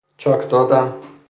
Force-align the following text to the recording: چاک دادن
چاک 0.17 0.49
دادن 0.49 0.93